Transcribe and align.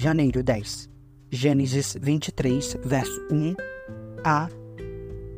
janeiro 0.00 0.42
10. 0.42 0.88
Gênesis 1.30 1.94
23, 2.00 2.78
verso 2.82 3.20
1 3.30 3.54
a 4.24 4.48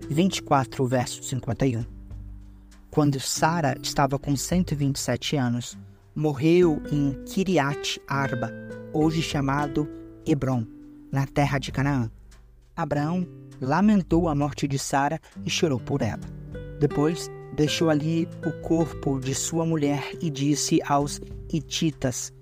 24, 0.09 0.87
verso 0.87 1.21
51. 1.21 1.85
Quando 2.89 3.19
Sara 3.19 3.77
estava 3.83 4.21
com 4.21 4.37
127 4.37 5.37
anos, 5.37 5.77
morreu 6.15 6.81
em 6.93 7.13
Kiriat 7.25 8.01
Arba, 8.07 8.53
hoje 8.93 9.21
chamado 9.21 9.89
Hebron, 10.25 10.65
na 11.11 11.27
terra 11.27 11.59
de 11.59 11.73
Canaã. 11.73 12.09
Abraão 12.77 13.27
lamentou 13.61 14.29
a 14.29 14.35
morte 14.35 14.69
de 14.69 14.79
Sara 14.79 15.21
e 15.45 15.51
chorou 15.51 15.81
por 15.81 16.03
ela. 16.03 16.23
Depois, 16.79 17.29
deixou 17.57 17.91
ali 17.91 18.29
o 18.47 18.53
corpo 18.63 19.19
de 19.19 19.35
sua 19.35 19.67
mulher 19.67 20.13
e 20.21 20.31
disse 20.31 20.81
aos 20.87 21.21
Hititas: 21.53 22.33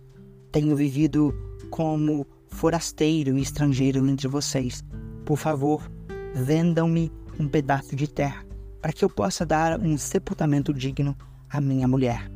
Tenho 0.53 0.77
vivido 0.77 1.35
como 1.71 2.27
forasteiro 2.49 3.39
e 3.39 3.43
estrangeiro 3.43 4.07
entre 4.07 4.29
vocês. 4.29 4.85
Por 5.25 5.39
favor, 5.39 5.91
vendam-me 6.35 7.11
um 7.39 7.49
pedaço 7.49 7.97
de 7.97 8.07
terra 8.07 8.45
para 8.83 8.93
que 8.93 9.05
eu 9.05 9.11
possa 9.11 9.47
dar 9.47 9.79
um 9.81 9.97
sepultamento 9.97 10.73
digno 10.73 11.17
à 11.49 11.61
minha 11.61 11.87
mulher. 11.87 12.31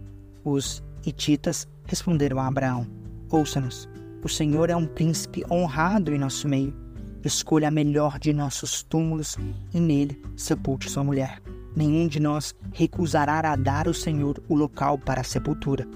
Os 0.45 0.83
Hititas 1.05 1.67
responderam 1.87 2.39
a 2.39 2.47
Abraão: 2.47 2.87
Ouça-nos, 3.31 3.89
o 4.23 4.29
Senhor 4.29 4.71
é 4.71 4.77
um 4.77 4.87
príncipe 4.87 5.45
honrado 5.51 6.15
em 6.15 6.19
nosso 6.19 6.49
meio. 6.49 6.75
Escolha 7.25 7.69
a 7.69 7.71
melhor 7.71 8.19
de 8.19 8.35
nossos 8.35 8.83
túmulos 8.83 9.37
e 9.73 9.81
nele 9.81 10.21
sepulte 10.37 10.91
sua 10.91 11.03
mulher. 11.03 11.41
Nenhum 11.75 12.07
de 12.07 12.21
nós 12.21 12.55
recusará 12.73 13.41
a 13.51 13.57
dar 13.57 13.89
ao 13.89 13.95
Senhor 13.95 14.43
o 14.49 14.55
local 14.55 14.99
para 14.99 15.23
a 15.23 15.25
sepultura. 15.25 15.89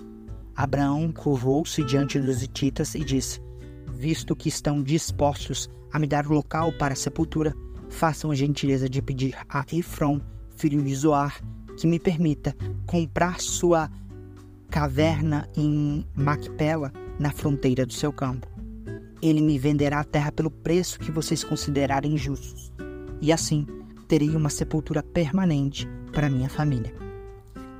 Abraão 0.58 1.12
curvou-se 1.12 1.84
diante 1.84 2.18
dos 2.18 2.42
hititas 2.42 2.96
e 2.96 3.04
disse: 3.04 3.40
Visto 3.94 4.34
que 4.34 4.48
estão 4.48 4.82
dispostos 4.82 5.70
a 5.92 6.00
me 6.00 6.06
dar 6.08 6.26
o 6.26 6.32
local 6.32 6.72
para 6.72 6.94
a 6.94 6.96
sepultura, 6.96 7.54
façam 7.88 8.32
a 8.32 8.34
gentileza 8.34 8.88
de 8.88 9.00
pedir 9.00 9.36
a 9.48 9.64
Efron, 9.72 10.20
filho 10.56 10.82
de 10.82 10.92
Zoar, 10.96 11.40
que 11.76 11.86
me 11.86 12.00
permita 12.00 12.56
comprar 12.88 13.40
sua 13.40 13.88
caverna 14.68 15.48
em 15.56 16.04
Macpela, 16.16 16.92
na 17.20 17.30
fronteira 17.30 17.86
do 17.86 17.92
seu 17.92 18.12
campo. 18.12 18.48
Ele 19.22 19.40
me 19.40 19.60
venderá 19.60 20.00
a 20.00 20.04
terra 20.04 20.32
pelo 20.32 20.50
preço 20.50 20.98
que 20.98 21.12
vocês 21.12 21.44
considerarem 21.44 22.16
justos, 22.16 22.72
e 23.20 23.32
assim 23.32 23.64
terei 24.08 24.34
uma 24.34 24.50
sepultura 24.50 25.04
permanente 25.04 25.86
para 26.12 26.28
minha 26.28 26.48
família. 26.48 27.07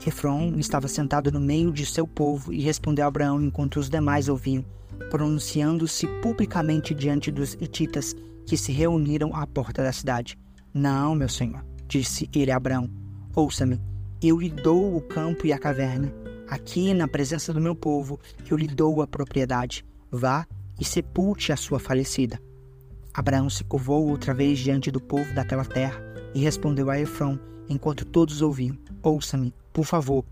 Efron 0.07 0.55
estava 0.59 0.89
sentado 0.89 1.33
no 1.33 1.41
meio 1.41 1.73
de 1.73 1.85
seu 1.85 2.07
povo 2.07 2.53
e 2.53 2.61
respondeu 2.61 3.05
a 3.05 3.09
Abraão 3.09 3.43
enquanto 3.43 3.77
os 3.77 3.91
demais 3.91 4.29
ouviam, 4.29 4.65
pronunciando-se 5.11 6.07
publicamente 6.23 6.95
diante 6.95 7.31
dos 7.31 7.55
hititas 7.55 8.15
que 8.47 8.57
se 8.57 8.73
reuniram 8.73 9.35
à 9.35 9.47
porta 9.47 9.83
da 9.83 9.93
cidade. 9.93 10.39
Não, 10.73 11.15
meu 11.15 11.29
senhor, 11.29 11.65
disse 11.87 12.29
ele 12.35 12.51
a 12.51 12.57
Abraão, 12.57 12.89
ouça-me, 13.35 13.81
eu 14.23 14.39
lhe 14.39 14.49
dou 14.49 14.97
o 14.97 15.01
campo 15.01 15.47
e 15.47 15.53
a 15.53 15.59
caverna. 15.59 16.13
Aqui, 16.49 16.95
na 16.95 17.07
presença 17.07 17.53
do 17.53 17.61
meu 17.61 17.75
povo, 17.75 18.19
eu 18.51 18.57
lhe 18.57 18.67
dou 18.67 19.03
a 19.03 19.07
propriedade. 19.07 19.85
Vá 20.11 20.47
e 20.81 20.85
sepulte 20.85 21.53
a 21.53 21.57
sua 21.57 21.79
falecida. 21.79 22.41
Abraão 23.13 23.51
se 23.51 23.65
curvou 23.65 24.09
outra 24.09 24.33
vez 24.33 24.59
diante 24.59 24.91
do 24.91 25.01
povo 25.01 25.35
daquela 25.35 25.65
terra 25.65 26.01
e 26.35 26.41
respondeu 26.41 26.89
a 26.89 26.99
Efron, 26.99 27.39
enquanto 27.69 28.05
todos 28.05 28.41
ouviam: 28.41 28.79
Ouça-me, 29.03 29.53
por 29.79 29.87
favor, 29.87 30.25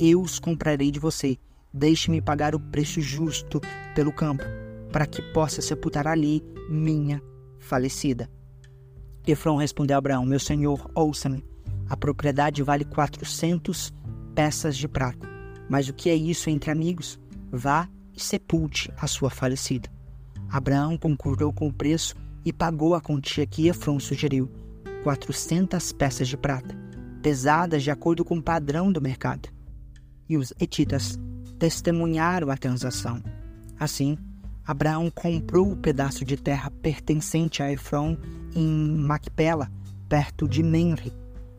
eu 0.00 0.22
os 0.22 0.38
comprarei 0.38 0.90
de 0.90 0.98
você. 0.98 1.36
Deixe-me 1.70 2.22
pagar 2.22 2.54
o 2.54 2.58
preço 2.58 3.02
justo 3.02 3.60
pelo 3.94 4.10
campo, 4.10 4.42
para 4.90 5.04
que 5.04 5.20
possa 5.20 5.60
sepultar 5.60 6.06
ali 6.06 6.42
minha 6.70 7.22
falecida. 7.58 8.30
Efron 9.26 9.56
respondeu 9.56 9.94
a 9.94 9.98
Abraão: 9.98 10.24
Meu 10.24 10.40
senhor, 10.40 10.90
ouça-me. 10.94 11.44
A 11.86 11.94
propriedade 11.94 12.62
vale 12.62 12.82
quatrocentos 12.82 13.92
peças 14.34 14.74
de 14.74 14.88
prata. 14.88 15.28
Mas 15.68 15.86
o 15.86 15.92
que 15.92 16.08
é 16.08 16.14
isso 16.14 16.48
entre 16.48 16.70
amigos? 16.70 17.20
Vá 17.52 17.86
e 18.16 18.22
sepulte 18.22 18.90
a 18.96 19.06
sua 19.06 19.28
falecida. 19.28 19.90
Abraão 20.48 20.96
concordou 20.96 21.52
com 21.52 21.68
o 21.68 21.72
preço 21.72 22.16
e 22.42 22.54
pagou 22.54 22.94
a 22.94 23.02
quantia 23.02 23.46
que 23.46 23.68
Efron 23.68 24.00
sugeriu, 24.00 24.50
400 25.02 25.92
peças 25.92 26.26
de 26.26 26.38
prata, 26.38 26.74
pesadas 27.24 27.82
de 27.82 27.90
acordo 27.90 28.22
com 28.22 28.36
o 28.36 28.42
padrão 28.42 28.92
do 28.92 29.00
mercado. 29.00 29.48
E 30.28 30.36
os 30.36 30.52
etitas 30.60 31.18
testemunharam 31.58 32.50
a 32.50 32.56
transação. 32.56 33.22
Assim, 33.80 34.18
Abraão 34.66 35.10
comprou 35.10 35.72
o 35.72 35.76
pedaço 35.76 36.22
de 36.22 36.36
terra 36.36 36.70
pertencente 36.82 37.62
a 37.62 37.72
Efron 37.72 38.18
em 38.54 38.94
Macpela, 38.98 39.72
perto 40.06 40.46
de 40.46 40.62
Menre. 40.62 41.14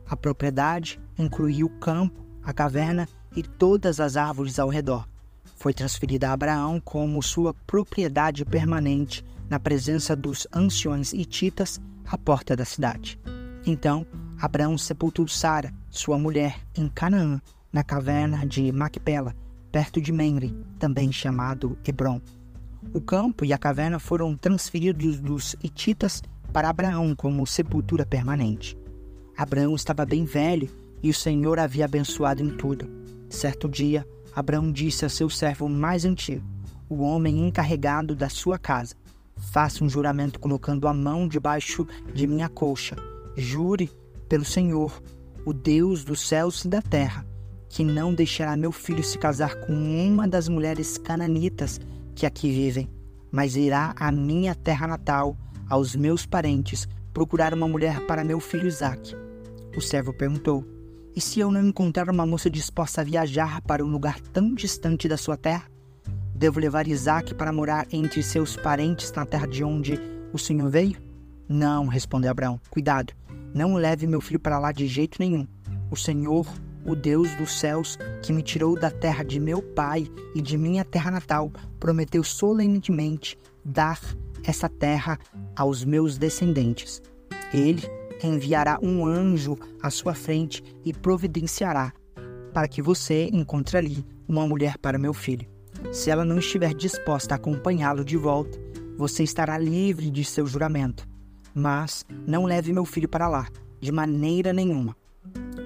A 0.08 0.16
propriedade 0.16 1.00
incluía 1.18 1.66
o 1.66 1.80
campo, 1.80 2.24
a 2.44 2.54
caverna 2.54 3.10
e 3.36 3.42
todas 3.42 4.00
as 4.00 4.16
árvores 4.16 4.60
ao 4.60 4.70
redor. 4.70 5.08
Foi 5.56 5.74
transferida 5.74 6.30
a 6.30 6.34
Abraão 6.34 6.80
como 6.80 7.24
sua 7.24 7.56
propriedade 7.66 8.46
permanente 8.46 9.26
na 9.50 9.60
presença 9.60 10.16
dos 10.16 10.48
anciões 10.54 11.12
hititas 11.12 11.82
à 12.06 12.16
porta 12.20 12.56
da 12.56 12.66
cidade. 12.66 13.20
Então, 13.66 14.06
Abraão 14.40 14.78
sepultou 14.78 15.28
Sara, 15.28 15.74
sua 15.90 16.18
mulher, 16.18 16.60
em 16.76 16.88
Canaã, 16.88 17.42
na 17.72 17.84
caverna 17.84 18.46
de 18.46 18.72
Macpela, 18.72 19.36
perto 19.72 20.02
de 20.02 20.12
Menre, 20.12 20.56
também 20.78 21.12
chamado 21.12 21.78
Hebron. 21.86 22.22
O 22.94 23.02
campo 23.02 23.44
e 23.44 23.52
a 23.52 23.58
caverna 23.58 24.00
foram 24.00 24.36
transferidos 24.36 25.20
dos 25.20 25.56
hititas 25.64 26.22
para 26.54 26.70
Abraão 26.70 27.16
como 27.16 27.46
sepultura 27.46 28.06
permanente. 28.06 28.78
Abraão 29.38 29.76
estava 29.76 30.06
bem 30.06 30.24
velho 30.24 30.70
e 31.02 31.10
o 31.10 31.14
Senhor 31.14 31.60
havia 31.60 31.86
abençoado 31.86 32.42
em 32.42 32.56
tudo. 32.56 32.88
Certo 33.30 33.68
dia, 33.68 34.08
Abraão 34.34 34.72
disse 34.72 35.06
a 35.06 35.10
seu 35.10 35.30
servo 35.30 35.68
mais 35.68 36.06
antigo, 36.06 36.46
o 36.90 37.02
homem 37.02 37.46
encarregado 37.48 38.16
da 38.16 38.30
sua 38.30 38.58
casa: 38.58 38.96
Faça 39.36 39.84
um 39.84 39.90
juramento 39.90 40.40
colocando 40.40 40.88
a 40.88 40.94
mão 40.94 41.28
debaixo 41.28 41.86
de 42.14 42.28
minha 42.28 42.48
coxa. 42.48 42.96
Jure 43.36 43.92
pelo 44.28 44.46
Senhor, 44.46 45.02
o 45.46 45.54
Deus 45.54 46.04
dos 46.04 46.28
céus 46.28 46.66
e 46.66 46.68
da 46.68 46.82
terra, 46.82 47.26
que 47.70 47.84
não 47.84 48.14
deixará 48.14 48.56
meu 48.56 48.72
filho 48.72 49.04
se 49.04 49.18
casar 49.18 49.56
com 49.56 49.74
uma 49.74 50.28
das 50.28 50.48
mulheres 50.48 50.98
cananitas 50.98 51.80
que 52.16 52.26
aqui 52.26 52.50
vivem, 52.50 52.90
mas 53.32 53.56
irá 53.56 53.94
à 53.98 54.12
minha 54.12 54.56
terra 54.56 54.88
natal, 54.88 55.38
aos 55.70 55.96
meus 55.96 56.26
parentes, 56.26 56.88
procurar 57.14 57.54
uma 57.54 57.68
mulher 57.68 58.06
para 58.08 58.24
meu 58.24 58.40
filho 58.40 58.68
Isaque. 58.68 59.16
O 59.76 59.82
servo 59.82 60.14
perguntou: 60.14 60.66
E 61.16 61.22
se 61.22 61.40
eu 61.40 61.52
não 61.52 61.68
encontrar 61.68 62.10
uma 62.10 62.26
moça 62.26 62.50
disposta 62.50 63.02
a 63.02 63.04
viajar 63.04 63.62
para 63.62 63.84
um 63.84 63.90
lugar 63.90 64.20
tão 64.20 64.54
distante 64.54 65.08
da 65.08 65.18
sua 65.18 65.38
terra? 65.38 65.66
Devo 66.34 66.60
levar 66.60 66.88
Isaque 66.88 67.34
para 67.34 67.54
morar 67.54 67.88
entre 67.92 68.22
seus 68.22 68.56
parentes 68.58 69.12
na 69.14 69.26
terra 69.26 69.48
de 69.48 69.64
onde 69.64 70.00
o 70.34 70.38
senhor 70.38 70.70
veio? 70.70 70.98
Não, 71.48 71.88
respondeu 71.88 72.32
Abraão. 72.32 72.60
Cuidado, 72.70 73.14
não 73.56 73.74
leve 73.74 74.06
meu 74.06 74.22
filho 74.22 74.40
para 74.40 74.60
lá 74.60 74.72
de 74.72 74.86
jeito 74.86 75.18
nenhum. 75.20 75.48
O 75.90 75.96
Senhor 75.96 76.46
o 76.86 76.96
Deus 76.96 77.34
dos 77.36 77.60
céus, 77.60 77.98
que 78.22 78.32
me 78.32 78.44
tirou 78.44 78.80
da 78.80 78.92
terra 78.92 79.24
de 79.24 79.40
meu 79.40 79.62
pai 79.62 80.08
e 80.36 80.42
de 80.42 80.58
minha 80.58 80.86
terra 80.86 81.10
natal, 81.10 81.52
prometeu 81.80 82.24
solenemente 82.24 83.38
dar 83.64 84.00
essa 84.44 84.70
terra 84.70 85.18
aos 85.56 85.84
meus 85.84 86.18
descendentes. 86.18 87.02
Ele 87.52 87.82
enviará 88.24 88.78
um 88.82 89.06
anjo 89.06 89.58
à 89.82 89.90
sua 89.90 90.14
frente 90.14 90.64
e 90.86 90.94
providenciará 90.94 91.92
para 92.54 92.68
que 92.68 92.82
você 92.82 93.30
encontre 93.34 93.78
ali 93.78 94.06
uma 94.28 94.48
mulher 94.48 94.78
para 94.78 95.00
meu 95.00 95.14
filho. 95.14 95.50
Se 95.92 96.10
ela 96.10 96.24
não 96.24 96.38
estiver 96.38 96.74
disposta 96.74 97.34
a 97.34 97.38
acompanhá-lo 97.38 98.06
de 98.06 98.16
volta, 98.16 98.58
você 98.96 99.24
estará 99.24 99.58
livre 99.58 100.10
de 100.10 100.24
seu 100.24 100.46
juramento. 100.46 101.08
Mas 101.56 102.06
não 102.28 102.44
leve 102.44 102.74
meu 102.74 102.84
filho 102.84 103.08
para 103.08 103.30
lá, 103.30 103.48
de 103.80 103.92
maneira 103.92 104.52
nenhuma. 104.52 104.96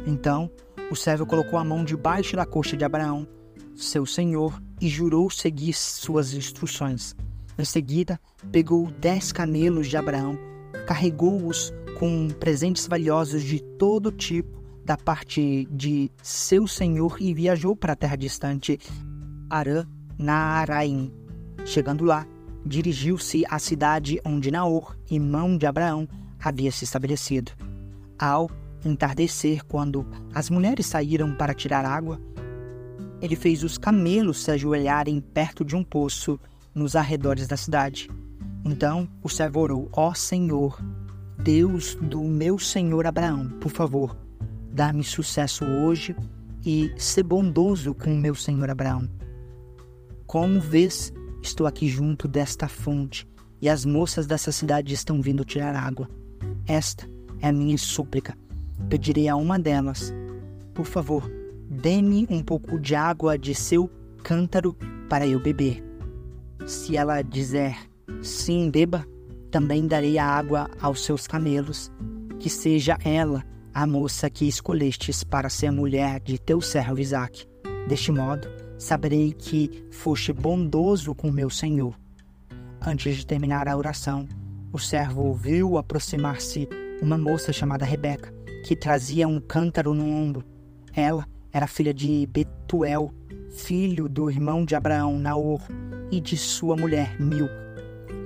Então 0.06 0.50
o 0.92 0.96
servo 0.96 1.26
colocou 1.26 1.58
a 1.58 1.64
mão 1.64 1.84
debaixo 1.84 2.36
da 2.36 2.46
coxa 2.46 2.78
de 2.78 2.86
Abraão, 2.86 3.28
seu 3.76 4.06
senhor, 4.06 4.62
e 4.80 4.88
jurou 4.88 5.30
seguir 5.30 5.74
suas 5.74 6.34
instruções. 6.34 7.16
Em 7.58 7.66
seguida, 7.66 8.20
pegou 8.52 8.90
dez 9.00 9.32
camelos 9.32 9.88
de 9.88 9.98
Abraão, 9.98 10.38
carregou-os 10.88 11.74
com 11.98 12.30
presentes 12.30 12.88
valiosos 12.88 13.44
de 13.44 13.60
todo 13.60 14.12
tipo 14.12 14.64
da 14.86 14.96
parte 14.98 15.68
de 15.70 16.10
seu 16.24 16.66
senhor 16.66 17.18
e 17.20 17.34
viajou 17.34 17.76
para 17.76 17.94
a 17.94 17.96
terra 17.96 18.16
distante, 18.16 18.80
Arã, 19.50 19.86
Naaraim. 20.18 21.14
Chegando 21.66 22.06
lá, 22.06 22.26
dirigiu-se 22.66 23.44
à 23.50 23.58
cidade 23.60 24.20
onde 24.26 24.52
Naor, 24.52 24.96
irmão 25.10 25.58
de 25.58 25.66
Abraão, 25.66 26.08
havia 26.40 26.72
se 26.72 26.84
estabelecido. 26.84 27.52
Ao 28.18 28.50
entardecer, 28.86 29.64
quando 29.66 30.06
as 30.34 30.50
mulheres 30.50 30.86
saíram 30.86 31.34
para 31.36 31.54
tirar 31.54 31.86
água, 31.86 32.20
ele 33.22 33.36
fez 33.36 33.64
os 33.64 33.78
camelos 33.78 34.44
se 34.44 34.52
ajoelharem 34.52 35.20
perto 35.20 35.66
de 35.66 35.76
um 35.76 35.84
poço 35.84 36.40
nos 36.74 36.96
arredores 36.96 37.48
da 37.48 37.58
cidade. 37.58 38.10
Então 38.64 39.08
o 39.22 39.30
servo 39.30 39.60
orou: 39.60 39.90
Ó 39.92 40.14
Senhor, 40.14 40.80
Deus 41.38 41.96
do 41.96 42.22
meu 42.24 42.58
senhor 42.58 43.06
Abraão, 43.06 43.50
por 43.62 43.72
favor, 43.72 44.18
dá-me 44.72 45.04
sucesso 45.04 45.66
hoje 45.66 46.16
e 46.66 46.92
ser 46.98 47.24
bondoso 47.24 47.94
com 47.94 48.14
o 48.14 48.18
meu 48.18 48.36
senhor 48.36 48.70
Abraão. 48.70 49.10
Como 50.26 50.60
vês, 50.60 51.12
estou 51.42 51.68
aqui 51.68 51.88
junto 51.88 52.28
desta 52.28 52.68
fonte 52.68 53.28
e 53.62 53.70
as 53.70 53.86
moças 53.86 54.26
dessa 54.26 54.52
cidade 54.52 54.94
estão 54.94 55.22
vindo 55.22 55.44
tirar 55.44 55.76
água. 55.76 56.10
Esta 56.68 57.10
é 57.42 57.48
a 57.48 57.54
minha 57.54 57.78
súplica. 57.78 58.38
Pedirei 58.90 59.28
a 59.28 59.36
uma 59.36 59.60
delas: 59.60 60.14
Por 60.74 60.86
favor, 60.86 61.30
dê-me 61.70 62.28
um 62.30 62.42
pouco 62.42 62.80
de 62.80 62.96
água 62.96 63.38
de 63.38 63.54
seu 63.54 63.90
cântaro 64.24 64.76
para 65.10 65.28
eu 65.28 65.40
beber. 65.40 65.84
Se 66.66 66.96
ela 66.96 67.22
dizer 67.22 67.76
sim, 68.22 68.70
beba, 68.70 69.06
também 69.52 69.88
darei 69.88 70.18
a 70.18 70.26
água 70.26 70.70
aos 70.80 71.04
seus 71.04 71.28
camelos. 71.28 71.92
Que 72.40 72.50
seja 72.50 72.98
ela 73.04 73.44
a 73.74 73.86
moça 73.86 74.30
que 74.30 74.48
escolhestes 74.48 75.24
para 75.24 75.50
ser 75.50 75.72
mulher 75.72 76.20
de 76.22 76.40
teu 76.40 76.62
servo 76.62 77.00
Isaque. 77.00 77.46
Deste 77.88 78.12
modo, 78.12 78.48
saberei 78.80 79.34
que 79.34 79.86
foste 79.92 80.32
bondoso 80.32 81.14
com 81.14 81.30
meu 81.30 81.50
senhor. 81.50 81.94
Antes 82.82 83.18
de 83.18 83.26
terminar 83.26 83.68
a 83.68 83.76
oração, 83.76 84.26
o 84.72 84.80
servo 84.80 85.26
ouviu 85.26 85.78
aproximar-se 85.78 86.68
uma 87.02 87.18
moça 87.18 87.52
chamada 87.52 87.86
Rebeca, 87.86 88.34
que 88.66 88.76
trazia 88.76 89.28
um 89.28 89.40
cântaro 89.42 89.94
no 89.94 90.06
ombro. 90.06 90.46
Ela 90.94 91.28
era 91.52 91.68
filha 91.68 91.94
de 91.94 92.26
Betuel, 92.28 93.14
filho 93.52 94.08
do 94.08 94.32
irmão 94.32 94.64
de 94.64 94.76
Abraão, 94.76 95.20
Naor, 95.20 95.62
e 96.10 96.22
de 96.22 96.38
sua 96.38 96.76
mulher, 96.76 97.20
Milca. 97.20 97.54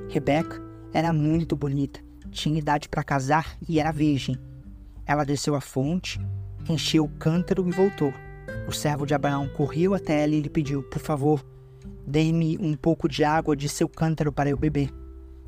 Rebeca 0.10 0.62
era 0.94 1.12
muito 1.12 1.56
bonita, 1.56 2.00
tinha 2.30 2.60
idade 2.60 2.88
para 2.88 3.04
casar 3.04 3.58
e 3.68 3.80
era 3.80 3.92
virgem. 3.92 4.38
Ela 5.06 5.24
desceu 5.24 5.56
à 5.56 5.62
fonte, 5.62 6.20
encheu 6.70 7.06
o 7.06 7.10
cântaro 7.10 7.68
e 7.68 7.72
voltou. 7.72 8.14
O 8.68 8.72
servo 8.72 9.06
de 9.06 9.14
Abraão 9.14 9.48
correu 9.50 9.94
até 9.94 10.24
ela 10.24 10.34
e 10.34 10.42
lhe 10.42 10.50
pediu: 10.50 10.84
Por 10.84 11.00
favor, 11.00 11.44
dê-me 12.08 12.58
um 12.58 12.74
pouco 12.76 13.08
de 13.08 13.24
água 13.24 13.56
de 13.56 13.68
seu 13.68 13.90
cântaro 13.90 14.32
para 14.32 14.50
eu 14.50 14.58
beber. 14.58 14.90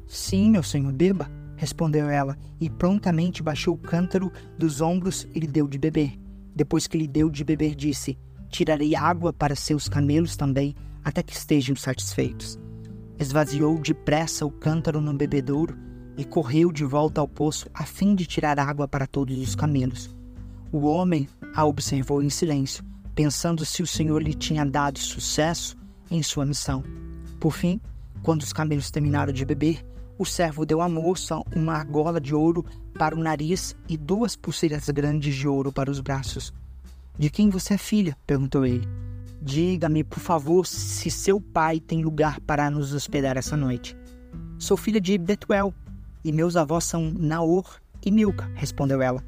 Sim, 0.08 0.52
meu 0.52 0.62
senhor, 0.62 0.92
beba, 0.92 1.30
respondeu 1.56 2.10
ela, 2.10 2.38
e 2.60 2.70
prontamente 2.70 3.42
baixou 3.42 3.76
o 3.76 3.78
cântaro 3.78 4.32
dos 4.58 4.82
ombros 4.82 5.28
e 5.34 5.40
lhe 5.40 5.48
deu 5.48 5.68
de 5.68 5.78
beber. 5.78 6.20
Depois 6.54 6.88
que 6.88 6.98
lhe 6.98 7.08
deu 7.08 7.30
de 7.30 7.44
beber, 7.44 7.76
disse: 7.76 8.18
Tirarei 8.50 8.96
água 8.96 9.34
para 9.34 9.56
seus 9.56 9.88
camelos 9.90 10.36
também, 10.36 10.76
até 11.04 11.24
que 11.24 11.34
estejam 11.34 11.76
satisfeitos. 11.76 12.60
Esvaziou 13.18 13.78
depressa 13.80 14.46
o 14.46 14.52
cântaro 14.52 15.00
no 15.00 15.14
bebedouro 15.14 15.78
e 16.18 16.24
correu 16.24 16.72
de 16.72 16.84
volta 16.84 17.22
ao 17.22 17.28
poço 17.28 17.70
a 17.74 17.86
fim 17.86 18.16
de 18.16 18.26
tirar 18.26 18.60
água 18.60 18.88
para 18.88 19.08
todos 19.08 19.38
os 19.38 19.56
camelos. 19.56 20.16
O 20.72 20.86
homem 20.86 21.28
a 21.54 21.66
observou 21.66 22.22
em 22.22 22.30
silêncio, 22.30 22.84
pensando 23.16 23.66
se 23.66 23.82
o 23.82 23.88
Senhor 23.88 24.22
lhe 24.22 24.34
tinha 24.34 24.66
dado 24.66 25.00
sucesso 25.00 25.78
em 26.12 26.22
sua 26.22 26.46
missão. 26.46 26.84
Por 27.40 27.54
fim, 27.54 27.80
quando 28.22 28.42
os 28.42 28.52
camelos 28.52 28.92
terminaram 28.92 29.32
de 29.32 29.46
beber, 29.46 29.84
o 30.18 30.26
servo 30.26 30.66
deu 30.66 30.82
à 30.82 30.90
moça 30.90 31.42
uma 31.56 31.74
argola 31.74 32.20
de 32.20 32.36
ouro 32.36 32.66
para 32.98 33.16
o 33.16 33.20
nariz 33.20 33.76
e 33.88 33.98
duas 33.98 34.36
pulseiras 34.36 34.90
grandes 34.90 35.36
de 35.36 35.48
ouro 35.48 35.72
para 35.72 35.90
os 35.90 36.00
braços. 36.00 36.54
De 37.18 37.30
quem 37.30 37.50
você 37.50 37.76
é 37.76 37.78
filha? 37.78 38.18
perguntou 38.28 38.66
ele. 38.66 38.88
Diga-me, 39.42 40.04
por 40.04 40.20
favor, 40.20 40.66
se 40.66 41.10
seu 41.10 41.40
pai 41.40 41.80
tem 41.80 42.04
lugar 42.04 42.40
para 42.42 42.70
nos 42.70 42.94
hospedar 42.94 43.38
essa 43.38 43.56
noite. 43.56 43.96
Sou 44.58 44.76
filha 44.76 45.00
de 45.00 45.18
Betuel, 45.18 45.74
e 46.24 46.32
meus 46.32 46.56
avós 46.56 46.86
são 46.86 47.12
Naor 47.12 47.80
e 48.04 48.12
Milca, 48.12 48.50
respondeu 48.56 49.02
ela. 49.02 49.24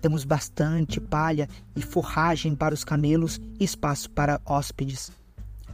Temos 0.00 0.24
bastante 0.24 1.00
palha 1.00 1.48
e 1.74 1.82
forragem 1.82 2.54
para 2.54 2.74
os 2.74 2.84
camelos 2.84 3.40
e 3.58 3.64
espaço 3.64 4.10
para 4.10 4.40
hóspedes. 4.44 5.10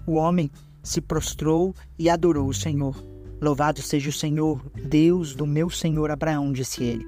O 0.06 0.14
homem 0.14 0.50
se 0.82 1.00
prostrou 1.00 1.74
e 1.98 2.08
adorou 2.08 2.48
o 2.48 2.54
Senhor. 2.54 2.96
Louvado 3.40 3.82
seja 3.82 4.08
o 4.08 4.12
Senhor, 4.12 4.60
Deus 4.86 5.34
do 5.34 5.46
meu 5.46 5.68
senhor 5.68 6.10
Abraão, 6.10 6.52
disse 6.52 6.82
ele. 6.82 7.04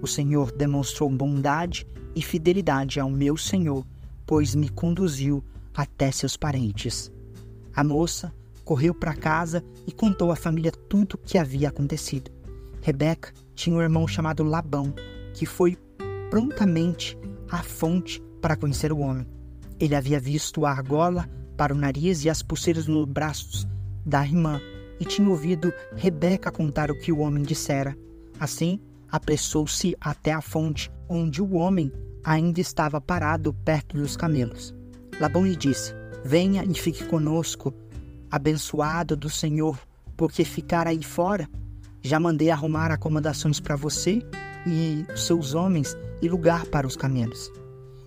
O 0.00 0.06
Senhor 0.06 0.52
demonstrou 0.52 1.10
bondade 1.10 1.86
e 2.14 2.22
fidelidade 2.22 3.00
ao 3.00 3.10
meu 3.10 3.36
senhor, 3.36 3.84
pois 4.26 4.54
me 4.54 4.68
conduziu 4.68 5.42
até 5.74 6.10
seus 6.10 6.36
parentes. 6.36 7.10
A 7.74 7.82
moça 7.82 8.32
correu 8.64 8.94
para 8.94 9.14
casa 9.14 9.64
e 9.86 9.92
contou 9.92 10.30
à 10.30 10.36
família 10.36 10.70
tudo 10.70 11.14
o 11.14 11.18
que 11.18 11.36
havia 11.36 11.68
acontecido. 11.68 12.30
Rebeca 12.80 13.32
tinha 13.54 13.76
um 13.76 13.82
irmão 13.82 14.06
chamado 14.06 14.44
Labão, 14.44 14.94
que 15.34 15.44
foi 15.44 15.76
prontamente 16.34 17.16
à 17.48 17.62
fonte 17.62 18.20
para 18.42 18.56
conhecer 18.56 18.92
o 18.92 18.98
homem. 18.98 19.24
Ele 19.78 19.94
havia 19.94 20.18
visto 20.18 20.66
a 20.66 20.70
argola 20.72 21.30
para 21.56 21.72
o 21.72 21.78
nariz 21.78 22.24
e 22.24 22.28
as 22.28 22.42
pulseiras 22.42 22.88
nos 22.88 23.06
braços 23.06 23.68
da 24.04 24.26
irmã 24.26 24.60
e 24.98 25.04
tinha 25.04 25.28
ouvido 25.28 25.72
Rebeca 25.94 26.50
contar 26.50 26.90
o 26.90 26.98
que 26.98 27.12
o 27.12 27.20
homem 27.20 27.44
dissera. 27.44 27.96
Assim, 28.40 28.80
apressou-se 29.12 29.96
até 30.00 30.32
a 30.32 30.40
fonte, 30.40 30.90
onde 31.08 31.40
o 31.40 31.54
homem 31.54 31.92
ainda 32.24 32.60
estava 32.60 33.00
parado 33.00 33.54
perto 33.54 33.96
dos 33.96 34.16
camelos. 34.16 34.74
Labão 35.20 35.46
lhe 35.46 35.54
disse: 35.54 35.94
Venha 36.24 36.64
e 36.64 36.74
fique 36.74 37.04
conosco, 37.04 37.72
abençoado 38.28 39.14
do 39.14 39.30
Senhor, 39.30 39.78
porque 40.16 40.44
ficar 40.44 40.88
aí 40.88 41.04
fora? 41.04 41.48
Já 42.02 42.18
mandei 42.18 42.50
arrumar 42.50 42.90
acomodações 42.90 43.60
para 43.60 43.76
você 43.76 44.20
e 44.66 45.04
seus 45.16 45.54
homens 45.54 45.96
e 46.20 46.28
lugar 46.28 46.66
para 46.66 46.86
os 46.86 46.96
camelos. 46.96 47.52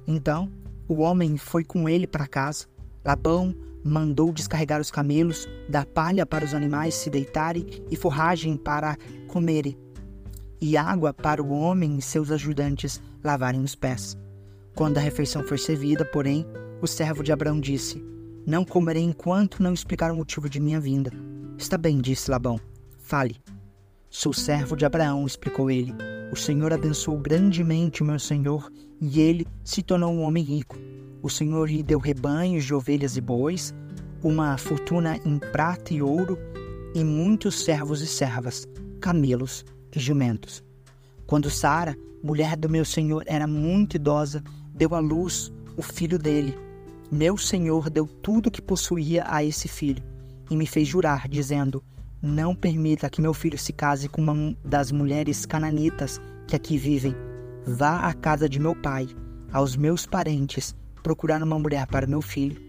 Então 0.08 0.50
o 0.88 1.02
homem 1.02 1.38
foi 1.38 1.64
com 1.64 1.88
ele 1.90 2.08
para 2.08 2.28
casa. 2.28 2.66
Labão 3.04 3.54
mandou 3.84 4.32
descarregar 4.32 4.82
os 4.82 4.92
camelos, 4.92 5.48
dar 5.70 5.86
palha 5.86 6.26
para 6.26 6.46
os 6.46 6.54
animais 6.54 6.94
se 6.96 7.10
deitarem 7.10 7.66
e 7.90 7.96
forragem 7.96 8.58
para 8.58 8.98
comerem, 9.28 9.78
e 10.60 10.76
água 10.76 11.14
para 11.14 11.42
o 11.42 11.52
homem 11.52 11.98
e 11.98 12.02
seus 12.02 12.32
ajudantes 12.32 13.02
lavarem 13.24 13.62
os 13.62 13.76
pés. 13.76 14.18
Quando 14.76 14.98
a 14.98 15.02
refeição 15.02 15.44
foi 15.44 15.58
servida, 15.58 16.06
porém, 16.06 16.46
o 16.82 16.88
servo 16.88 17.24
de 17.24 17.32
Abraão 17.32 17.60
disse: 17.60 18.04
Não 18.46 18.64
comerei 18.64 19.04
enquanto 19.04 19.62
não 19.62 19.74
explicar 19.74 20.12
o 20.12 20.16
motivo 20.16 20.50
de 20.50 20.60
minha 20.60 20.80
vinda. 20.80 21.12
Está 21.58 21.78
bem, 21.78 22.00
disse 22.00 22.30
Labão. 22.30 22.60
Fale. 23.00 23.38
Sou 24.10 24.34
servo 24.34 24.76
de 24.76 24.86
Abraão, 24.86 25.26
explicou 25.26 25.72
ele. 25.72 25.94
O 26.32 26.36
Senhor 26.36 26.74
abençoou 26.74 27.18
grandemente 27.18 28.04
o 28.04 28.06
meu 28.06 28.20
senhor 28.20 28.70
e 29.00 29.22
ele 29.22 29.48
se 29.64 29.82
tornou 29.82 30.12
um 30.12 30.22
homem 30.22 30.44
rico. 30.44 30.78
O 31.22 31.30
Senhor 31.30 31.70
lhe 31.70 31.82
deu 31.82 32.00
rebanhos 32.00 32.66
de 32.66 32.74
ovelhas 32.74 33.16
e 33.16 33.22
bois, 33.22 33.74
uma 34.22 34.58
fortuna 34.58 35.18
em 35.26 35.40
prata 35.40 35.94
e 35.94 36.02
ouro 36.02 36.38
e 36.94 37.04
muitos 37.04 37.64
servos 37.64 38.02
e 38.02 38.08
servas, 38.08 38.68
camelos 39.00 39.66
e 39.96 40.00
jumentos. 40.00 40.64
Quando 41.26 41.50
Sara, 41.50 41.96
mulher 42.22 42.58
do 42.58 42.70
meu 42.70 42.84
senhor, 42.84 43.24
era 43.26 43.48
muito 43.48 43.96
idosa, 43.96 44.44
deu 44.74 44.94
à 44.96 45.00
luz 45.00 45.52
o 45.78 45.82
filho 45.82 46.20
dele. 46.20 46.58
Meu 47.12 47.38
senhor 47.38 47.90
deu 47.90 48.06
tudo 48.06 48.48
o 48.48 48.52
que 48.52 48.62
possuía 48.62 49.24
a 49.28 49.44
esse 49.44 49.68
filho 49.68 50.04
e 50.50 50.56
me 50.56 50.66
fez 50.66 50.88
jurar, 50.88 51.28
dizendo: 51.28 51.84
Não 52.22 52.56
permita 52.56 53.10
que 53.10 53.22
meu 53.22 53.34
filho 53.34 53.60
se 53.60 53.72
case 53.72 54.10
com 54.10 54.22
uma 54.22 54.56
das 54.66 54.92
mulheres 54.92 55.46
cananitas 55.46 56.20
que 56.48 56.56
aqui 56.56 56.76
vivem. 56.76 57.16
Vá 57.66 58.00
à 58.00 58.14
casa 58.14 58.50
de 58.50 58.60
meu 58.60 58.76
pai, 58.76 59.08
aos 59.54 59.76
meus 59.76 60.06
parentes, 60.08 60.76
procurar 61.04 61.44
uma 61.44 61.60
mulher 61.60 61.86
para 61.86 62.08
meu 62.08 62.22
filho. 62.22 62.60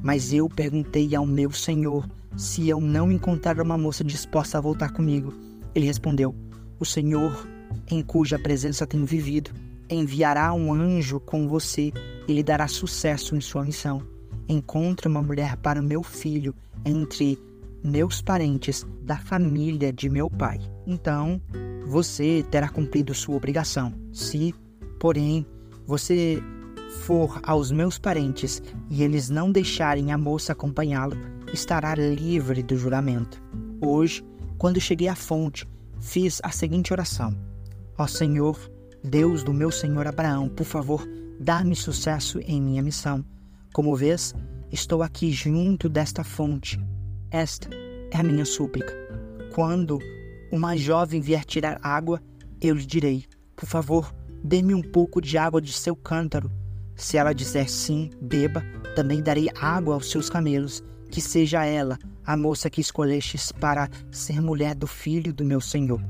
Mas 0.00 0.32
eu 0.32 0.48
perguntei 0.48 1.16
ao 1.16 1.26
meu 1.26 1.50
senhor 1.50 2.08
se 2.36 2.68
eu 2.68 2.80
não 2.80 3.10
encontrar 3.10 3.60
uma 3.60 3.76
moça 3.76 4.04
disposta 4.04 4.58
a 4.58 4.60
voltar 4.60 4.92
comigo. 4.92 5.34
Ele 5.74 5.86
respondeu: 5.86 6.34
O 6.78 6.84
senhor, 6.84 7.46
em 7.90 8.02
cuja 8.02 8.38
presença 8.38 8.86
tenho 8.86 9.04
vivido, 9.04 9.50
enviará 9.90 10.52
um 10.52 10.72
anjo 10.72 11.18
com 11.18 11.48
você 11.48 11.92
e 12.28 12.32
lhe 12.32 12.42
dará 12.42 12.68
sucesso 12.68 13.34
em 13.34 13.40
sua 13.40 13.64
missão. 13.64 14.00
Encontre 14.48 15.08
uma 15.08 15.22
mulher 15.22 15.56
para 15.56 15.82
meu 15.82 16.04
filho 16.04 16.54
entre 16.84 17.38
meus 17.82 18.22
parentes 18.22 18.86
da 19.02 19.16
família 19.16 19.92
de 19.92 20.08
meu 20.08 20.30
pai. 20.30 20.58
Então, 20.86 21.40
você 21.86 22.44
terá 22.50 22.68
cumprido 22.68 23.14
sua 23.14 23.36
obrigação. 23.36 23.92
Se, 24.12 24.54
porém, 24.98 25.46
você 25.86 26.42
for 27.04 27.40
aos 27.42 27.70
meus 27.70 27.98
parentes 27.98 28.62
e 28.88 29.02
eles 29.02 29.28
não 29.28 29.50
deixarem 29.50 30.12
a 30.12 30.18
moça 30.18 30.52
acompanhá-lo, 30.52 31.16
estará 31.52 31.94
livre 31.94 32.62
do 32.62 32.76
juramento. 32.76 33.42
Hoje, 33.80 34.24
quando 34.56 34.80
cheguei 34.80 35.08
à 35.08 35.14
fonte, 35.14 35.66
fiz 36.00 36.40
a 36.42 36.50
seguinte 36.50 36.92
oração: 36.92 37.36
Ó 37.98 38.06
Senhor, 38.06 38.58
Deus 39.02 39.42
do 39.42 39.52
meu 39.52 39.70
senhor 39.70 40.06
Abraão, 40.06 40.48
por 40.48 40.64
favor, 40.64 41.06
dá-me 41.40 41.74
sucesso 41.74 42.38
em 42.40 42.60
minha 42.60 42.82
missão. 42.82 43.24
Como 43.74 43.96
vês, 43.96 44.34
estou 44.70 45.02
aqui 45.02 45.32
junto 45.32 45.88
desta 45.88 46.22
fonte. 46.22 46.78
Esta 47.32 47.70
é 48.10 48.18
a 48.18 48.22
minha 48.22 48.44
súplica. 48.44 48.92
Quando 49.54 49.98
uma 50.52 50.76
jovem 50.76 51.18
vier 51.18 51.46
tirar 51.46 51.80
água, 51.82 52.20
eu 52.60 52.74
lhe 52.74 52.84
direi: 52.84 53.24
Por 53.56 53.66
favor, 53.66 54.14
dê-me 54.44 54.74
um 54.74 54.82
pouco 54.82 55.18
de 55.18 55.38
água 55.38 55.58
de 55.58 55.72
seu 55.72 55.96
cântaro. 55.96 56.52
Se 56.94 57.16
ela 57.16 57.32
disser 57.32 57.70
sim, 57.70 58.10
beba, 58.20 58.62
também 58.94 59.22
darei 59.22 59.48
água 59.58 59.94
aos 59.94 60.10
seus 60.10 60.28
camelos, 60.28 60.84
que 61.10 61.22
seja 61.22 61.64
ela 61.64 61.98
a 62.22 62.36
moça 62.36 62.68
que 62.68 62.82
escolhestes 62.82 63.50
para 63.50 63.88
ser 64.10 64.42
mulher 64.42 64.74
do 64.74 64.86
filho 64.86 65.32
do 65.32 65.42
meu 65.42 65.60
Senhor. 65.60 66.04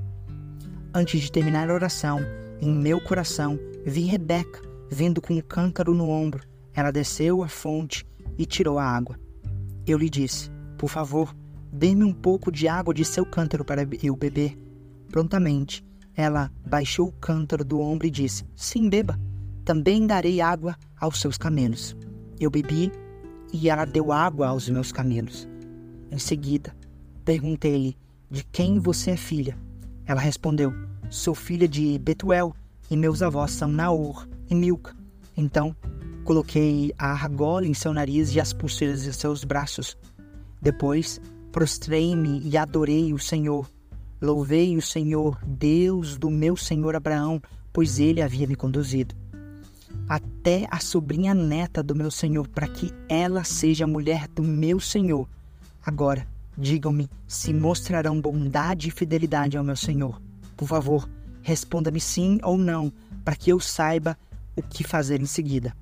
Antes 0.93 1.21
de 1.21 1.31
terminar 1.31 1.71
a 1.71 1.75
oração, 1.75 2.19
em 2.61 2.75
meu 2.75 3.01
coração 3.01 3.61
vi 3.87 4.07
Rebeca 4.07 4.61
vindo 4.91 5.23
com 5.23 5.35
um 5.35 5.41
cântaro 5.41 5.95
no 5.95 6.11
ombro. 6.11 6.43
Ela 6.75 6.91
desceu 6.91 7.45
à 7.45 7.49
fonte 7.49 8.05
e 8.37 8.45
tirou 8.45 8.77
a 8.77 8.85
água. 8.85 9.17
Eu 9.87 9.99
lhe 9.99 10.11
disse: 10.11 10.51
Por 10.83 10.91
favor, 10.91 11.33
dê-me 11.73 12.03
um 12.03 12.13
pouco 12.13 12.51
de 12.51 12.67
água 12.67 12.93
de 12.93 13.05
seu 13.05 13.25
cântaro 13.25 13.65
para 13.65 13.87
eu 14.03 14.17
beber. 14.17 14.59
Prontamente, 15.13 15.85
ela 16.13 16.51
baixou 16.67 17.07
o 17.07 17.13
cântaro 17.13 17.65
do 17.65 17.81
ombro 17.81 18.09
e 18.09 18.11
disse: 18.11 18.45
Sim, 18.57 18.89
beba. 18.89 19.17
Também 19.65 20.09
darei 20.09 20.41
água 20.41 20.77
aos 20.99 21.21
seus 21.21 21.39
camelos. 21.39 21.97
Eu 22.41 22.51
bebi 22.51 22.91
e 23.53 23.69
ela 23.69 23.85
deu 23.85 24.11
água 24.11 24.49
aos 24.49 24.69
meus 24.69 24.91
camelos. 24.91 25.47
Em 26.11 26.19
seguida, 26.19 26.75
perguntei-lhe: 27.25 27.97
De 28.29 28.43
quem 28.43 28.81
você 28.81 29.13
é 29.13 29.17
filha? 29.17 29.57
Ela 30.05 30.21
respondeu: 30.21 30.75
Sou 31.09 31.33
filha 31.33 31.69
de 31.69 31.97
Betuel 31.97 32.57
e 32.91 32.97
meus 32.97 33.23
avós 33.23 33.53
são 33.53 33.69
Naor 33.69 34.29
e 34.51 34.55
Milca. 34.57 34.97
Então, 35.37 35.77
coloquei 36.25 36.93
a 36.99 37.13
argola 37.13 37.69
em 37.69 37.73
seu 37.73 37.95
nariz 37.95 38.35
e 38.35 38.41
as 38.41 38.53
pulseiras 38.53 39.07
em 39.07 39.13
seus 39.13 39.45
braços. 39.45 39.97
Depois, 40.63 41.21
prostrei-me 41.51 42.41
e 42.41 42.57
adorei 42.57 43.13
o 43.13 43.19
Senhor. 43.19 43.69
Louvei 44.21 44.77
o 44.77 44.81
Senhor, 44.81 45.37
Deus 45.45 46.17
do 46.17 46.31
meu 46.31 46.57
senhor 46.57 46.95
Abraão, 46.95 47.43
pois 47.73 47.99
ele 47.99 48.23
havia 48.23 48.47
me 48.47 48.55
conduzido. 48.55 49.17
Até 50.09 50.69
a 50.71 50.79
sobrinha 50.79 51.35
neta 51.35 51.83
do 51.83 51.97
meu 51.97 52.11
senhor, 52.11 52.47
para 52.47 52.69
que 52.69 52.93
ela 53.09 53.43
seja 53.43 53.85
a 53.85 53.89
mulher 53.89 54.29
do 54.29 54.43
meu 54.43 54.79
senhor. 54.79 55.29
Agora, 55.85 56.25
digam-me 56.57 57.11
se 57.27 57.53
mostrarão 57.53 58.21
bondade 58.21 58.89
e 58.89 58.93
fidelidade 58.93 59.57
ao 59.57 59.65
meu 59.65 59.75
senhor. 59.75 60.23
Por 60.57 60.69
favor, 60.69 61.09
responda-me 61.43 61.99
sim 61.99 62.39
ou 62.45 62.57
não, 62.57 62.93
para 63.25 63.35
que 63.35 63.51
eu 63.51 63.59
saiba 63.59 64.17
o 64.55 64.63
que 64.63 64.85
fazer 64.85 65.21
em 65.21 65.27
seguida. 65.27 65.75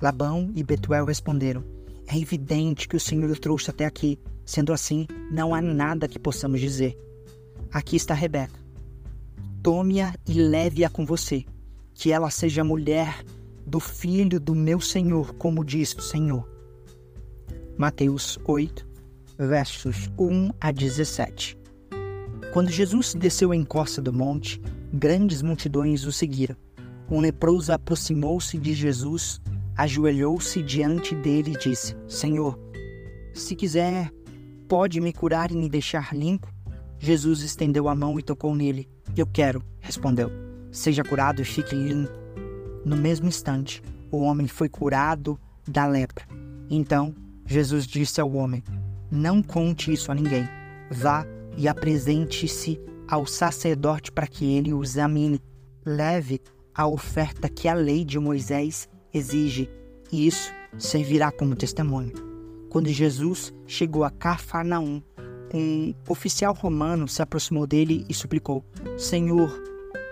Labão 0.00 0.50
e 0.56 0.64
Betuel 0.64 1.04
responderam: 1.04 1.75
É 2.06 2.18
evidente 2.18 2.88
que 2.88 2.96
o 2.96 3.00
Senhor 3.00 3.30
o 3.30 3.38
trouxe 3.38 3.70
até 3.70 3.84
aqui. 3.84 4.18
Sendo 4.44 4.72
assim, 4.72 5.06
não 5.30 5.54
há 5.54 5.60
nada 5.60 6.06
que 6.06 6.18
possamos 6.18 6.60
dizer. 6.60 6.96
Aqui 7.72 7.96
está 7.96 8.14
Rebeca. 8.14 8.58
Tome-a 9.62 10.14
e 10.26 10.34
leve-a 10.34 10.88
com 10.88 11.04
você, 11.04 11.44
que 11.92 12.12
ela 12.12 12.30
seja 12.30 12.62
mulher 12.62 13.24
do 13.66 13.80
filho 13.80 14.38
do 14.38 14.54
meu 14.54 14.80
Senhor, 14.80 15.34
como 15.34 15.64
disse 15.64 15.96
o 15.96 16.00
Senhor. 16.00 16.48
Mateus 17.76 18.38
8, 18.44 18.86
versos 19.36 20.08
1 20.16 20.50
a 20.60 20.70
17. 20.70 21.58
Quando 22.52 22.70
Jesus 22.70 23.14
desceu 23.14 23.52
em 23.52 23.64
costa 23.64 24.00
do 24.00 24.12
monte, 24.12 24.62
grandes 24.92 25.42
multidões 25.42 26.04
o 26.04 26.12
seguiram. 26.12 26.56
Um 27.10 27.20
leproso 27.20 27.72
aproximou-se 27.72 28.56
de 28.56 28.72
Jesus, 28.72 29.40
ajoelhou-se 29.76 30.62
diante 30.62 31.14
dele 31.14 31.52
e 31.52 31.58
disse: 31.58 31.96
Senhor, 32.08 32.58
se 33.34 33.54
quiser, 33.54 34.10
pode 34.68 35.00
me 35.00 35.12
curar 35.12 35.50
e 35.50 35.56
me 35.56 35.68
deixar 35.68 36.14
limpo? 36.14 36.52
Jesus 36.98 37.42
estendeu 37.42 37.88
a 37.88 37.94
mão 37.94 38.18
e 38.18 38.22
tocou 38.22 38.54
nele. 38.54 38.88
Eu 39.16 39.26
quero, 39.26 39.62
respondeu. 39.80 40.30
Seja 40.72 41.04
curado 41.04 41.42
e 41.42 41.44
fique 41.44 41.74
limpo. 41.74 42.12
No 42.84 42.96
mesmo 42.96 43.28
instante, 43.28 43.82
o 44.10 44.18
homem 44.18 44.46
foi 44.46 44.68
curado 44.68 45.38
da 45.68 45.86
lepra. 45.86 46.24
Então, 46.70 47.14
Jesus 47.44 47.86
disse 47.86 48.20
ao 48.20 48.32
homem: 48.32 48.62
Não 49.10 49.42
conte 49.42 49.92
isso 49.92 50.10
a 50.10 50.14
ninguém. 50.14 50.48
Vá 50.90 51.26
e 51.56 51.68
apresente-se 51.68 52.80
ao 53.08 53.26
sacerdote 53.26 54.10
para 54.10 54.26
que 54.26 54.44
ele 54.56 54.72
o 54.72 54.82
examine. 54.82 55.40
Leve 55.84 56.40
a 56.74 56.86
oferta 56.86 57.48
que 57.48 57.68
a 57.68 57.74
lei 57.74 58.04
de 58.04 58.18
Moisés 58.18 58.88
exige, 59.16 59.68
e 60.12 60.26
isso 60.26 60.52
servirá 60.78 61.30
como 61.32 61.56
testemunho. 61.56 62.12
Quando 62.68 62.88
Jesus 62.88 63.52
chegou 63.66 64.04
a 64.04 64.10
Cafarnaum, 64.10 65.02
um 65.54 65.94
oficial 66.08 66.52
romano 66.52 67.08
se 67.08 67.22
aproximou 67.22 67.66
dele 67.66 68.04
e 68.08 68.14
suplicou: 68.14 68.64
Senhor, 68.98 69.50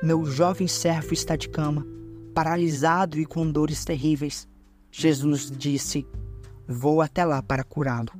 meu 0.02 0.24
jovem 0.24 0.66
servo 0.66 1.12
está 1.12 1.36
de 1.36 1.48
cama, 1.48 1.86
paralisado 2.34 3.18
e 3.18 3.26
com 3.26 3.50
dores 3.50 3.84
terríveis. 3.84 4.48
Jesus 4.90 5.50
disse: 5.50 6.06
Vou 6.66 7.02
até 7.02 7.24
lá 7.24 7.42
para 7.42 7.64
curá-lo. 7.64 8.10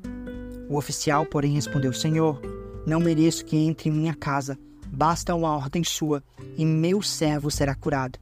O 0.69 0.77
oficial, 0.77 1.25
porém, 1.25 1.55
respondeu: 1.55 1.93
Senhor, 1.93 2.41
não 2.87 3.01
mereço 3.01 3.45
que 3.45 3.57
entre 3.57 3.89
em 3.89 3.93
minha 3.93 4.15
casa. 4.15 4.59
Basta 4.87 5.35
uma 5.35 5.57
ordem 5.57 5.83
sua, 5.83 6.23
e 6.57 6.65
meu 6.65 7.03
servo 7.03 7.51
será 7.51 7.75
curado. 7.75 8.19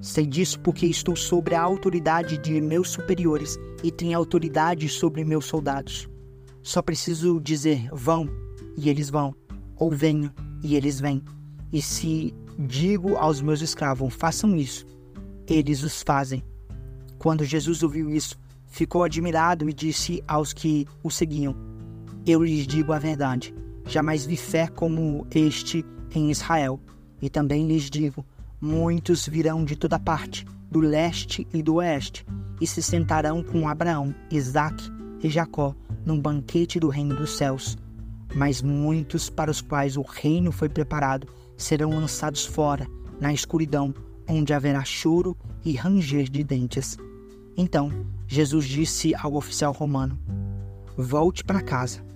Sei 0.00 0.26
disso 0.26 0.60
porque 0.60 0.86
estou 0.86 1.16
sobre 1.16 1.54
a 1.54 1.62
autoridade 1.62 2.38
de 2.38 2.60
meus 2.60 2.90
superiores 2.90 3.58
e 3.82 3.90
tenho 3.90 4.16
autoridade 4.16 4.88
sobre 4.88 5.24
meus 5.24 5.46
soldados. 5.46 6.08
Só 6.62 6.82
preciso 6.82 7.40
dizer 7.40 7.88
vão, 7.92 8.28
e 8.76 8.88
eles 8.88 9.10
vão, 9.10 9.34
ou 9.76 9.90
venham, 9.90 10.32
e 10.62 10.76
eles 10.76 11.00
vêm. 11.00 11.22
E 11.72 11.80
se 11.80 12.34
digo 12.58 13.16
aos 13.16 13.40
meus 13.40 13.62
escravos, 13.62 14.14
façam 14.14 14.56
isso, 14.56 14.84
eles 15.46 15.82
os 15.82 16.02
fazem. 16.02 16.42
Quando 17.18 17.44
Jesus 17.44 17.82
ouviu 17.82 18.10
isso, 18.10 18.38
ficou 18.66 19.02
admirado 19.02 19.68
e 19.68 19.72
disse 19.72 20.22
aos 20.28 20.52
que 20.52 20.86
o 21.02 21.10
seguiam: 21.10 21.56
Eu 22.26 22.42
lhes 22.42 22.66
digo 22.66 22.92
a 22.92 22.98
verdade 22.98 23.54
Jamais 23.88 24.26
vi 24.26 24.36
fé 24.36 24.66
como 24.68 25.26
este 25.34 25.82
em 26.14 26.30
Israel. 26.30 26.78
E 27.22 27.30
também 27.30 27.66
lhes 27.66 27.84
digo: 27.84 28.24
muitos 28.60 29.26
virão 29.26 29.64
de 29.64 29.76
toda 29.76 29.98
parte, 29.98 30.46
do 30.70 30.80
leste 30.80 31.46
e 31.52 31.62
do 31.62 31.74
oeste, 31.76 32.26
e 32.60 32.66
se 32.66 32.82
sentarão 32.82 33.42
com 33.42 33.68
Abraão, 33.68 34.14
Isaque 34.30 34.90
e 35.22 35.28
Jacó 35.28 35.74
num 36.04 36.20
banquete 36.20 36.80
do 36.80 36.88
reino 36.88 37.14
dos 37.14 37.36
céus. 37.36 37.76
Mas 38.34 38.60
muitos 38.62 39.30
para 39.30 39.50
os 39.50 39.60
quais 39.60 39.96
o 39.96 40.02
reino 40.02 40.52
foi 40.52 40.68
preparado 40.68 41.28
serão 41.56 41.90
lançados 41.90 42.44
fora, 42.44 42.86
na 43.20 43.32
escuridão, 43.32 43.94
onde 44.28 44.52
haverá 44.52 44.84
choro 44.84 45.36
e 45.64 45.74
ranger 45.74 46.28
de 46.28 46.44
dentes. 46.44 46.96
Então 47.56 47.90
Jesus 48.26 48.66
disse 48.66 49.14
ao 49.14 49.34
oficial 49.34 49.72
romano: 49.72 50.18
Volte 50.96 51.42
para 51.42 51.62
casa 51.62 52.06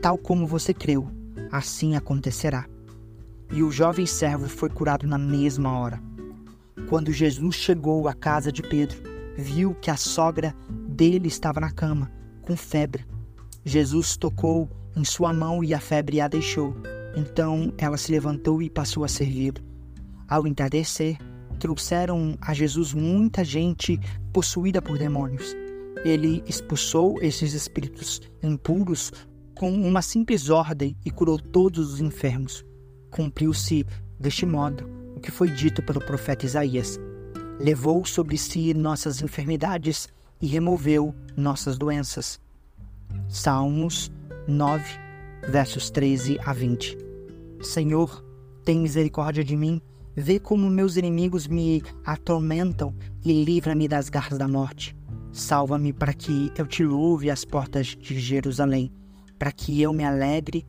Tal 0.00 0.16
como 0.16 0.46
você 0.46 0.72
creu, 0.72 1.10
assim 1.50 1.96
acontecerá. 1.96 2.66
E 3.50 3.62
o 3.62 3.70
jovem 3.70 4.06
servo 4.06 4.48
foi 4.48 4.68
curado 4.68 5.06
na 5.06 5.18
mesma 5.18 5.78
hora. 5.78 6.02
Quando 6.88 7.12
Jesus 7.12 7.54
chegou 7.54 8.08
à 8.08 8.14
casa 8.14 8.52
de 8.52 8.62
Pedro, 8.62 8.98
viu 9.36 9.74
que 9.74 9.90
a 9.90 9.96
sogra 9.96 10.54
dele 10.88 11.28
estava 11.28 11.60
na 11.60 11.70
cama, 11.70 12.10
com 12.42 12.56
febre. 12.56 13.04
Jesus 13.64 14.16
tocou 14.16 14.68
em 14.96 15.04
sua 15.04 15.32
mão 15.32 15.62
e 15.62 15.72
a 15.72 15.80
febre 15.80 16.20
a 16.20 16.28
deixou. 16.28 16.74
Então 17.16 17.72
ela 17.78 17.96
se 17.96 18.10
levantou 18.10 18.62
e 18.62 18.70
passou 18.70 19.04
a 19.04 19.08
servi-lo. 19.08 19.62
Ao 20.28 20.46
entardecer, 20.46 21.16
trouxeram 21.58 22.36
a 22.40 22.52
Jesus 22.52 22.92
muita 22.92 23.44
gente 23.44 23.98
possuída 24.32 24.80
por 24.80 24.98
demônios. 24.98 25.56
Ele 26.04 26.42
expulsou 26.46 27.20
esses 27.22 27.54
espíritos 27.54 28.20
impuros 28.42 29.12
com 29.54 29.72
uma 29.72 30.02
simples 30.02 30.48
ordem 30.48 30.96
e 31.04 31.10
curou 31.10 31.38
todos 31.38 31.94
os 31.94 32.00
enfermos. 32.00 32.64
Cumpriu-se, 33.10 33.86
deste 34.18 34.44
modo, 34.46 34.88
o 35.16 35.20
que 35.20 35.30
foi 35.30 35.50
dito 35.50 35.82
pelo 35.82 36.00
profeta 36.00 36.46
Isaías. 36.46 36.98
Levou 37.58 38.04
sobre 38.04 38.36
si 38.38 38.72
nossas 38.74 39.22
enfermidades 39.22 40.08
e 40.40 40.46
removeu 40.46 41.14
nossas 41.36 41.76
doenças. 41.76 42.40
Salmos 43.28 44.10
9, 44.46 44.84
versos 45.48 45.90
13 45.90 46.38
a 46.44 46.52
20. 46.52 46.96
Senhor, 47.60 48.24
tem 48.64 48.78
misericórdia 48.78 49.42
de 49.42 49.56
mim, 49.56 49.80
vê 50.14 50.38
como 50.38 50.70
meus 50.70 50.96
inimigos 50.96 51.46
me 51.46 51.82
atormentam 52.04 52.94
e 53.24 53.44
livra-me 53.44 53.88
das 53.88 54.08
garras 54.08 54.38
da 54.38 54.46
morte. 54.46 54.96
Salva-me 55.32 55.92
para 55.92 56.12
que 56.12 56.52
eu 56.56 56.66
te 56.66 56.84
louve 56.84 57.30
às 57.30 57.44
portas 57.44 57.88
de 57.88 58.18
Jerusalém 58.18 58.92
para 59.38 59.52
que 59.52 59.80
eu 59.80 59.92
me 59.92 60.04
alegre 60.04 60.66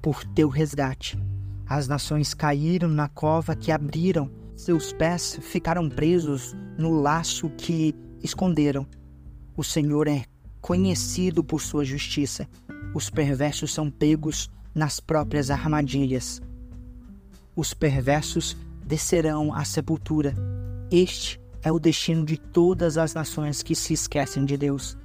por 0.00 0.24
teu 0.24 0.48
resgate. 0.48 1.18
As 1.66 1.88
nações 1.88 2.34
caíram 2.34 2.88
na 2.88 3.08
cova 3.08 3.56
que 3.56 3.72
abriram, 3.72 4.30
seus 4.54 4.92
pés 4.92 5.38
ficaram 5.40 5.88
presos 5.88 6.54
no 6.78 7.00
laço 7.00 7.48
que 7.50 7.94
esconderam. 8.22 8.86
O 9.56 9.64
Senhor 9.64 10.06
é 10.08 10.24
conhecido 10.60 11.42
por 11.42 11.60
sua 11.60 11.84
justiça. 11.84 12.48
Os 12.94 13.10
perversos 13.10 13.72
são 13.72 13.90
pegos 13.90 14.50
nas 14.74 15.00
próprias 15.00 15.50
armadilhas. 15.50 16.40
Os 17.56 17.74
perversos 17.74 18.56
descerão 18.84 19.52
à 19.52 19.64
sepultura. 19.64 20.34
Este 20.90 21.40
é 21.62 21.70
o 21.70 21.78
destino 21.78 22.24
de 22.24 22.36
todas 22.36 22.98
as 22.98 23.14
nações 23.14 23.62
que 23.62 23.74
se 23.74 23.92
esquecem 23.92 24.44
de 24.44 24.56
Deus. 24.56 24.96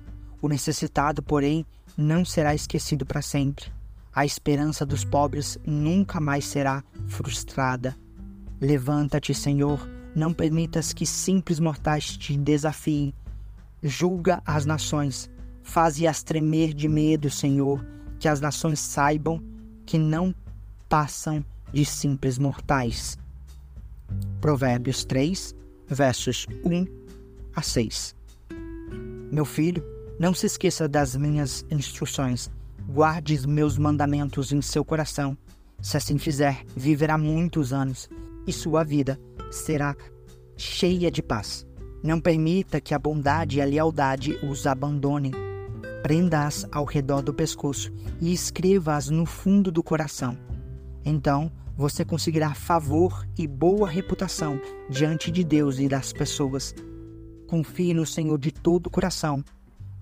O 0.42 0.48
necessitado, 0.48 1.22
porém, 1.22 1.66
não 1.98 2.24
será 2.24 2.54
esquecido 2.54 3.06
para 3.06 3.22
sempre. 3.22 3.77
A 4.18 4.26
esperança 4.26 4.84
dos 4.84 5.06
pobres 5.06 5.60
nunca 5.64 6.20
mais 6.20 6.44
será 6.44 6.84
frustrada. 7.06 7.96
Levanta-te, 8.60 9.32
Senhor, 9.32 9.88
não 10.16 10.34
permitas 10.34 10.92
que 10.92 11.06
simples 11.06 11.60
mortais 11.60 12.18
te 12.18 12.36
desafiem. 12.36 13.14
Julga 13.84 14.42
as 14.44 14.66
nações, 14.66 15.30
faze-as 15.62 16.24
tremer 16.24 16.74
de 16.74 16.88
medo, 16.88 17.30
Senhor, 17.30 17.86
que 18.18 18.28
as 18.28 18.42
nações 18.42 18.80
saibam 18.80 19.40
que 19.86 20.00
não 20.00 20.34
passam 20.90 21.46
de 21.72 21.86
simples 21.86 22.40
mortais. 22.40 23.20
Provérbios 24.42 25.06
3, 25.06 25.54
versos 25.88 26.48
1 26.66 26.88
a 27.56 27.62
6. 27.62 28.16
Meu 29.32 29.46
filho, 29.46 29.86
não 30.20 30.34
se 30.34 30.48
esqueça 30.48 30.88
das 30.90 31.16
minhas 31.16 31.64
instruções. 31.70 32.50
Guarde 32.90 33.36
os 33.36 33.46
meus 33.46 33.78
mandamentos 33.78 34.54
em 34.54 34.62
seu 34.62 34.84
coração. 34.84 35.38
Se 35.82 35.98
assim 35.98 36.18
fizer, 36.18 36.64
viverá 36.76 37.18
muitos 37.18 37.74
anos 37.74 38.10
e 38.48 38.54
sua 38.54 38.84
vida 38.84 39.20
será 39.52 39.96
cheia 40.56 41.12
de 41.12 41.22
paz. 41.22 41.68
Não 42.02 42.20
permita 42.20 42.80
que 42.80 42.94
a 42.94 43.00
bondade 43.00 43.58
e 43.58 43.62
a 43.62 43.66
lealdade 43.66 44.40
os 44.46 44.66
abandonem. 44.66 45.32
Prenda-as 46.02 46.66
ao 46.72 46.86
redor 46.86 47.22
do 47.22 47.34
pescoço 47.34 47.92
e 48.22 48.32
escreva-as 48.32 49.10
no 49.10 49.26
fundo 49.26 49.70
do 49.72 49.84
coração. 49.84 50.38
Então 51.04 51.52
você 51.76 52.06
conseguirá 52.06 52.54
favor 52.54 53.28
e 53.38 53.46
boa 53.46 53.88
reputação 53.88 54.60
diante 54.90 55.30
de 55.30 55.44
Deus 55.44 55.78
e 55.78 55.90
das 55.90 56.14
pessoas. 56.14 56.74
Confie 57.48 57.94
no 57.94 58.06
Senhor 58.06 58.38
de 58.40 58.52
todo 58.52 58.88
o 58.88 58.90
coração. 58.90 59.44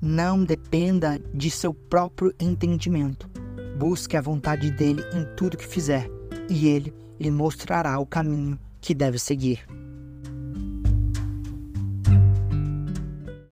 Não 0.02 0.44
dependa 0.44 1.20
de 1.34 1.50
seu 1.50 1.74
próprio 1.74 2.34
entendimento. 2.40 3.30
Busque 3.78 4.16
a 4.16 4.22
vontade 4.22 4.72
dele 4.72 5.02
em 5.14 5.26
tudo 5.36 5.58
que 5.58 5.68
fizer, 5.68 6.10
e 6.50 6.68
ele 6.68 6.94
lhe 7.20 7.32
mostrará 7.32 7.98
o 8.00 8.06
caminho 8.06 8.60
que 8.80 8.94
deve 8.94 9.18
seguir. 9.18 9.66